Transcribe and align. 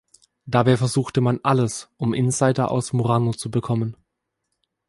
Dabei 0.47 0.77
versuchte 0.77 1.21
man 1.21 1.39
alles, 1.43 1.91
um 1.97 2.15
Insider 2.15 2.71
aus 2.71 2.91
Murano 2.91 3.33
zu 3.33 3.51
bekommen. 3.51 3.95